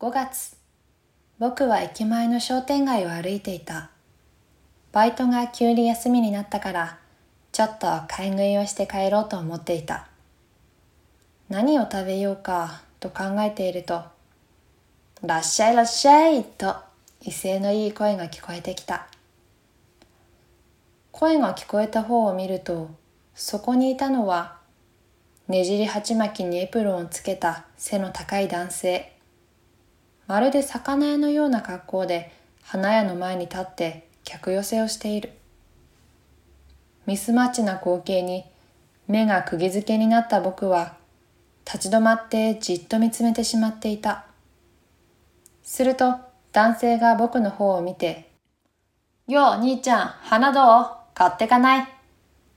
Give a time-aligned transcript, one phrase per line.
[0.00, 0.56] 5月、
[1.40, 3.90] 僕は駅前の商店街を歩いていた。
[4.92, 6.98] バイトが急に休みになったから、
[7.50, 10.06] ちょっと買い食いをして帰ろうと思っていた。
[11.48, 14.04] 何を食べようかと考えていると、
[15.24, 16.76] らっしゃいらっしゃいと
[17.22, 19.08] 威勢のいい声が聞こえてきた。
[21.10, 22.88] 声が聞こえた方を見ると、
[23.34, 24.58] そこにいたのは、
[25.48, 29.17] ねじり鉢巻きにエプロンをつけた背の高い男性。
[30.28, 32.30] まるで魚屋のような格好で
[32.62, 35.32] 花屋の前に立って客寄せをしている。
[37.06, 38.44] ミスマッチな光景に
[39.06, 40.96] 目が釘付けになった僕は
[41.64, 44.26] 立ち止まってじっと見つめてしまっていた。
[45.62, 46.16] すると
[46.52, 48.30] 男性が僕の方を見て、
[49.26, 51.88] よう兄ちゃん、花どう買ってかない？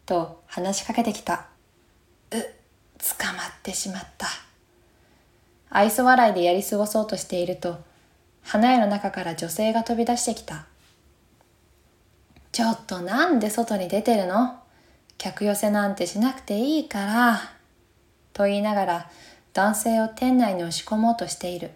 [0.06, 1.46] と話しかけてきた。
[2.32, 4.28] う、捕まってしまった。
[5.74, 7.80] 愛想笑いでやり過ごそうとしていると、
[8.44, 10.66] 花屋の中から女性が飛び出してきた。
[12.52, 14.60] ちょっとなんで外に出てるの？
[15.18, 17.40] 客寄せなんてしなくていいから。
[18.34, 19.10] と言いながら
[19.54, 21.72] 男性を店内に押し込もうとしている。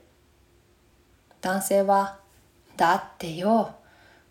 [1.41, 2.17] 男性は、
[2.75, 3.75] だってよ、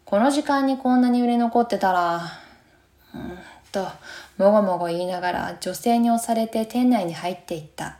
[0.04, 2.20] この時間にこんなに売れ残ってたら、
[3.14, 3.38] うん
[3.72, 3.86] と、
[4.36, 7.98] もごもご言いながら女性に押されて店内に入っていった。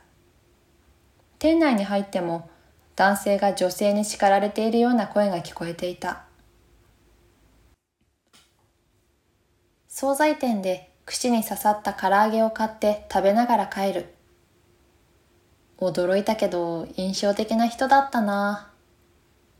[1.44, 2.48] 店内に入っても
[2.96, 6.24] 男性が女性に叱られているような声が聞こえていた。
[9.88, 14.14] 惣菜店で串に刺さった唐揚げを買って食べながら帰る。
[15.76, 18.72] 驚いたけど印象的な人だったな。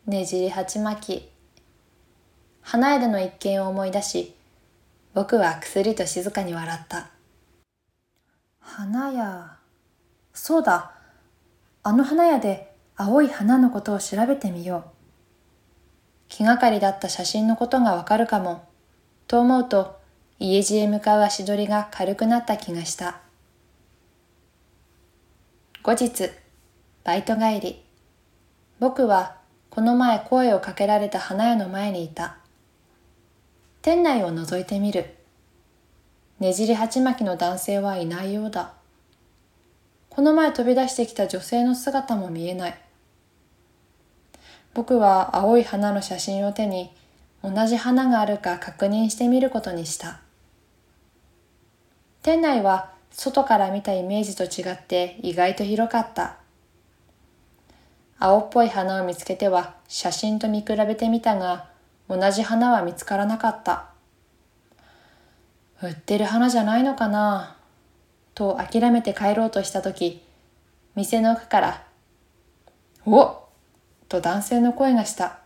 [0.06, 1.30] ねじり鉢巻き。
[2.62, 4.34] 花屋での一件を思い出し、
[5.12, 7.10] 僕はくすりと静かに笑った。
[8.58, 9.58] 花屋。
[10.32, 10.93] そうだ。
[11.86, 14.90] あの花屋で青い花のことを調べてみよう。
[16.28, 18.64] 気がかりだった写真のことがわかるかも。
[19.28, 20.00] と思うと、
[20.38, 23.20] 家路へ向かう足取りが軽くなった気がした。
[25.82, 26.30] 後日、
[27.04, 27.84] バイト帰り。
[28.80, 29.36] 僕は
[29.68, 32.38] この前声をかけられた花屋の前にいた。
[33.82, 35.14] 店内を覗いてみる。
[36.40, 38.72] ねじり鉢巻きの男性はいないようだ。
[40.14, 42.78] この前飛び出してきた女性の姿も見えない。
[44.72, 46.92] 僕は青い花の写真を手に
[47.42, 50.20] 同じ花があるか確認してみることにした。
[52.22, 56.36] 店内は外から見たイメージと違って意外と広かった。
[58.20, 61.70] 青っぽい花を見つけては写真と見比べてみたが
[62.08, 63.86] 同じ花は見つからなかった。
[65.82, 67.56] 売ってる花じゃないのかな？
[68.34, 70.22] と諦めて帰ろうとした時、
[70.94, 71.84] 店の奥から、
[73.06, 73.44] お
[74.08, 75.38] と男性の声がした。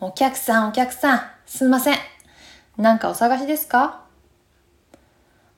[0.00, 1.98] お客さん、お客さん、すんません。
[2.76, 4.02] なんかお探しですか？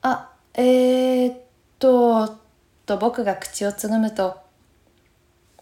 [0.02, 1.38] あ、えー、っ
[1.78, 2.38] と、
[2.84, 4.36] と僕が口をつぐむと、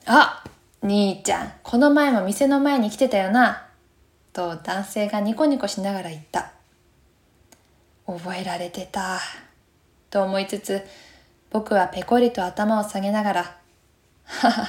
[0.06, 0.42] あ、
[0.82, 3.69] 兄ちゃん、この前も店の前に来てたよな。
[4.32, 6.52] と男性がニコニコしながら言った。
[8.06, 9.20] 覚えられてた。
[10.12, 10.83] と思いつつ、
[11.50, 13.56] 僕はペコリと頭を下げながら、
[14.25, 14.69] はは、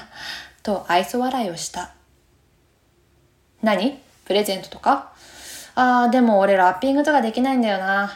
[0.63, 1.93] と愛想笑いをした。
[3.61, 3.99] 何？
[4.23, 5.13] プレゼントとか？
[5.75, 8.13] ああ、でも俺ラッピングとかできないんだよな。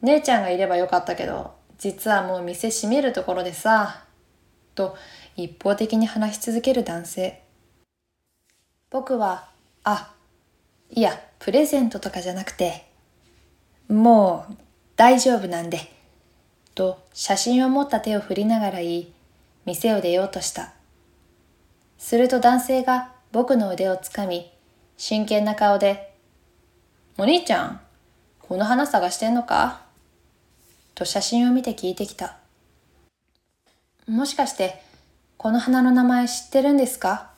[0.00, 4.02] 姉ちゃんがいればよかったけど、実はもう店閉めるところでさ。
[4.74, 4.96] と
[5.36, 7.42] 一方的に話し続ける男性。
[8.90, 9.48] 僕は、
[9.84, 10.14] あ、
[10.88, 12.86] いや、プレゼントとかじゃなくて、
[13.88, 14.56] もう
[14.96, 15.93] 大丈夫なんで、
[16.74, 19.12] と写真を持った手を振りながら言い、
[19.64, 20.72] 店を出ようとした。
[21.98, 24.50] すると男性が僕の腕をつかみ、
[24.96, 26.14] 真剣な顔で、
[27.16, 27.80] お兄ちゃん、
[28.40, 29.82] この花探してんのか？
[30.94, 32.36] と写真を見て聞いてきた。
[34.06, 34.82] もしかして、
[35.36, 37.30] この花の名前知ってるんですか？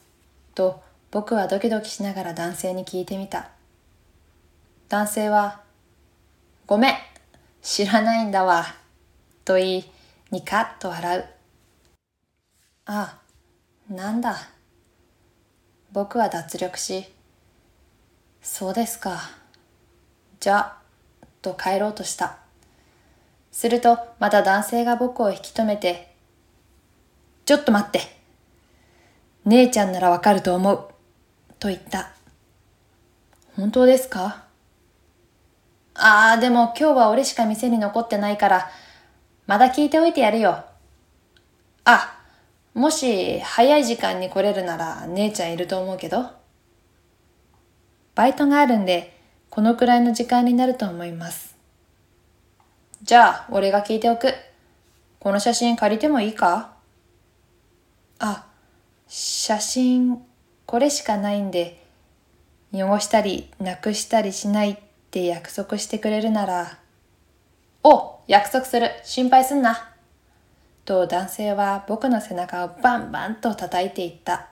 [0.54, 3.50] と僕はドキドキしながら男性に聞いてみた。
[4.88, 5.60] 男性は、
[6.66, 6.94] ごめん、
[7.62, 8.66] 知らないんだわ。
[9.46, 9.84] と言い、
[10.32, 11.24] ニカッと笑う。
[12.86, 13.16] あ
[13.90, 14.36] あ、なんだ。
[15.92, 17.06] 僕は脱力し、
[18.42, 19.20] そうですか。
[20.40, 20.76] じゃ、
[21.42, 22.38] と帰ろうとした。
[23.52, 26.12] すると、また男性が僕を引き止めて、
[27.44, 28.00] ちょっと待って。
[29.44, 30.88] 姉ちゃんならわかると思う。
[31.60, 32.10] と言った。
[33.54, 34.44] 本当ですか？
[35.94, 38.70] ああ、でも今日は俺しか店に残ってないから、
[39.46, 40.64] まだ聞いておいてやるよ。
[41.84, 42.18] あ、
[42.74, 46.30] もし早い時間に来れるなら姉ちゃんいると思うけど。
[48.14, 49.18] バイトがあるんで、
[49.50, 51.54] このくらいの時間になると思います。
[53.02, 54.34] じゃあ、俺が聞いておく。
[55.20, 56.72] この写真借りてもいいか？
[58.18, 58.46] あ、
[59.06, 60.22] 写真、
[60.66, 61.84] これしかないんで、
[62.72, 64.76] 汚したり、なくしたりしないっ
[65.10, 66.78] て約束してくれるなら、
[67.88, 69.92] お約束する心配すんな
[70.84, 74.48] と男性は僕の背中をバンバンと叩いていった。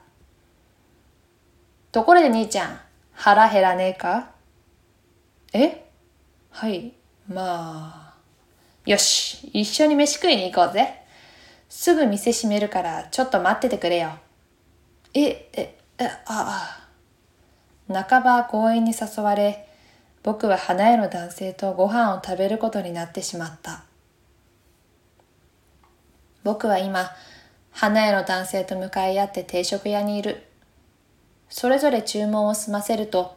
[1.90, 2.80] ところで兄ちゃん、
[3.12, 4.30] 腹減らねえか？
[5.52, 5.84] え？
[6.50, 6.92] はい、
[7.28, 8.14] まあ。
[8.88, 11.02] よし、一緒に飯食いに行こうぜ。
[11.68, 14.10] すぐ店閉めるからちょっと待っててくれよ。
[15.12, 16.86] え、え、え、あ
[17.88, 18.04] あ。
[18.04, 19.68] 半ば公園に誘われ、
[20.24, 23.84] 僕は花屋の男性とご飯を食べることになってしまった。
[26.42, 27.10] 僕は今、
[27.70, 30.46] 花屋の男性と向かい合って定食屋にいる。
[31.50, 33.36] それぞれ注文を済ませると、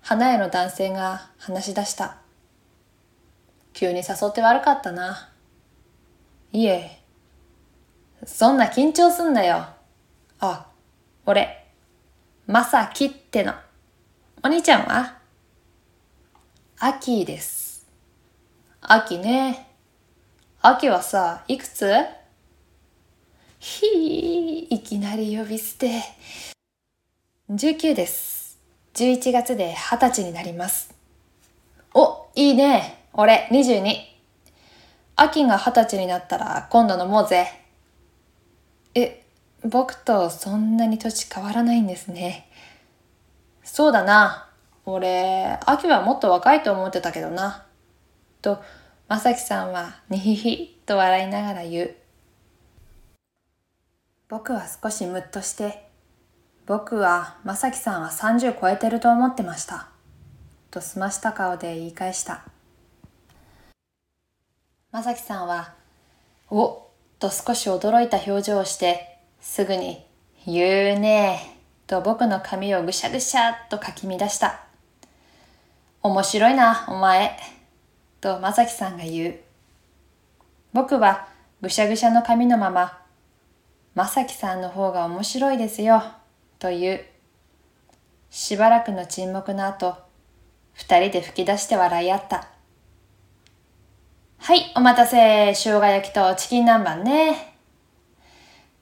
[0.00, 2.16] 花屋の男性が話し出した。
[3.74, 5.28] 急に誘って悪かったな。
[6.52, 7.02] いえ、
[8.24, 9.66] そんな緊張すんなよ。
[10.40, 10.68] あ、
[11.26, 11.66] 俺、
[12.46, 13.52] まさきっての。
[14.42, 15.17] お兄ちゃんは？
[16.80, 17.88] 秋です。
[18.80, 19.66] 秋ね。
[20.62, 21.92] 秋はさ、いくつ？
[23.58, 26.00] ひー、いきなり呼び捨て。
[27.50, 28.60] 19です。
[28.94, 30.94] 11月で20歳になります。
[31.94, 33.06] お、いいね。
[33.12, 33.96] 俺、22。
[35.16, 37.48] 秋が20歳になったら今度飲もうぜ。
[38.94, 39.24] え、
[39.64, 42.48] 僕とそんなに年変わらないんですね。
[43.64, 44.47] そうだな。
[44.90, 47.66] 俺、秋はもっと若いと思ってたけどな。
[48.40, 48.62] と、
[49.06, 51.94] まさきさんは、にひひと笑いながら言う。
[54.30, 55.90] 僕は少しムッとして、
[56.64, 59.88] 僕は、まさきさんは30超えてると思ってました。
[60.70, 62.44] と澄ました顔で言い返した。
[64.90, 65.74] まさきさんは、
[66.50, 66.88] お
[67.18, 70.06] と少し驚いた表情をして、すぐに、
[70.46, 74.67] 言うねえと僕の髪をぐしゃぐしゃっとかき乱した。
[76.02, 77.36] 面白いな、お前。
[78.20, 79.38] と、まさきさんが言う。
[80.72, 81.28] 僕は、
[81.60, 83.02] ぐしゃぐしゃの髪のまま、
[83.94, 86.02] まさきさんの方が面白いですよ、
[86.60, 87.00] と言う。
[88.30, 89.96] しばらくの沈黙の後、
[90.72, 92.46] 二人で吹き出して笑い合った。
[94.38, 95.52] はい、お待たせ。
[95.52, 97.56] 生姜焼きとチキン南蛮ね。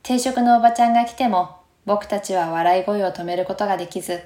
[0.02, 4.22] 定食のおばちゃんが来ても、僕たちは笑い声を止めることができず、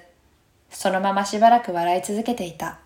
[0.71, 2.79] そのまましばらく笑い続けていた。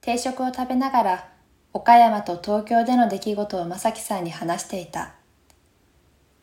[0.00, 1.28] 定食を食べながら
[1.72, 5.14] 岡山と東京での出来事を正樹さんに話していた。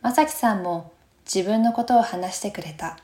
[0.01, 0.93] 正樹さんも
[1.25, 2.97] 自分のことを話してくれた。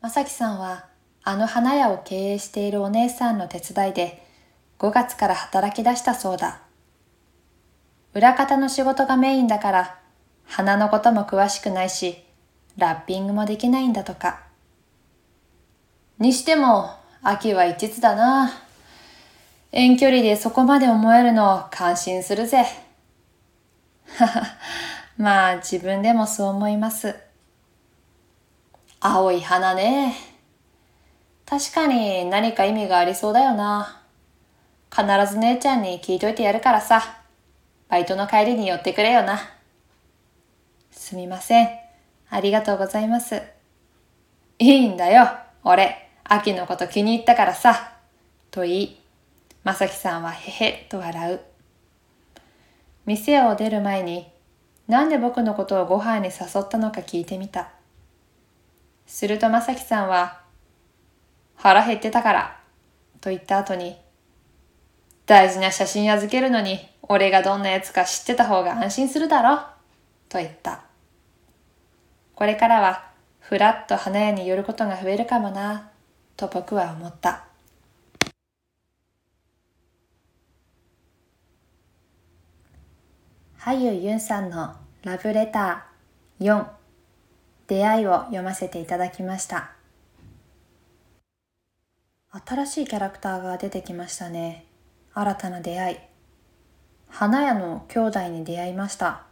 [0.00, 0.86] 正樹さんは
[1.22, 4.26] あの花屋を経営しているお姉さんの手伝いで
[4.78, 6.62] 5月から働き出したそうだ。
[8.14, 9.98] 裏方の仕事がメインだから
[10.44, 12.24] 花のことも詳しくないし
[12.76, 14.42] ラッピングもできないんだとか。
[16.18, 16.90] にしても、
[17.22, 18.50] 秋は一途だな。
[19.72, 22.66] 遠距離でそこまで思えるの感心するぜ。
[24.16, 24.42] はは、
[25.16, 27.16] まあ自分でもそう思います。
[29.00, 30.14] 青い花ね。
[31.46, 34.02] 確かに何か意味がありそうだよな。
[34.90, 37.18] 必ず姉ちゃんに聞いといてやるからさ。
[37.88, 39.38] バイトの帰りに寄ってくれよな。
[40.90, 41.81] すみません。
[42.34, 43.42] ありがとうございます。
[44.58, 45.28] いいんだよ。
[45.64, 47.92] 俺、秋のこと気に入ったからさ。
[48.50, 49.00] と言い、
[49.64, 51.40] まさきさんはへへと笑う。
[53.04, 54.30] 店を出る前に、
[54.88, 57.68] なんで僕のことをご飯に誘ったのか聞いてみた。
[59.06, 60.40] するとまさきさんは、
[61.56, 62.60] 腹減ってたから、
[63.20, 63.98] と言った後に、
[65.26, 69.58] 大事な写真預けるのに、俺がどんなやつか知ってた方が安心するだろ、
[70.30, 70.91] と言った。
[72.34, 73.10] これからは
[73.40, 75.90] ふらっと花屋に寄ることが増えるかもな、
[76.36, 77.44] と僕は思った。
[83.58, 84.74] 俳優ユンさんの
[85.04, 86.66] ラブレター4
[87.68, 89.72] 出会いを読ませていただきました。
[92.46, 94.66] 新しいキャラクターが出てきましたね。
[95.14, 95.98] 新たな出会い。
[97.08, 99.26] 花屋の兄弟に出会いました。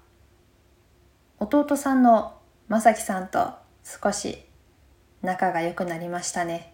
[1.39, 2.40] 弟さんの
[2.71, 4.39] まさきさんと少し
[5.23, 6.73] 仲が良くなりましたね。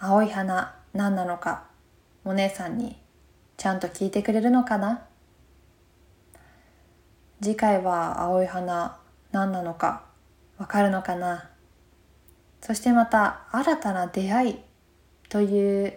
[0.00, 1.66] 青い花何なのか
[2.24, 2.98] お姉さんに
[3.56, 5.06] ちゃんと聞いてくれるのかな？
[7.40, 8.98] 次回は青い花
[9.30, 10.02] 何なのか
[10.58, 11.48] わかるのかな？
[12.60, 14.58] そしてまた新たな出会い
[15.28, 15.94] という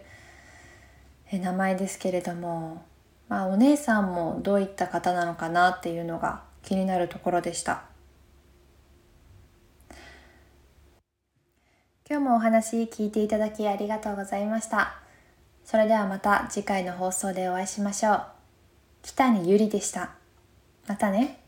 [1.31, 2.85] 名前ですけれども、
[3.29, 7.85] まあ、お姉さんもどういった方なのかなっていうのが気になるところでした。
[12.07, 14.93] 今日もお話聞いていただきありがとうございました。
[15.63, 18.25] それではまた次回の放送でお会いしましょう。
[19.01, 20.11] 北にゆりでした。
[20.85, 21.44] またね。